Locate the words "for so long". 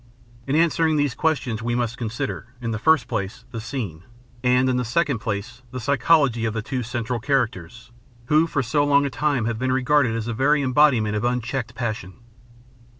8.47-9.05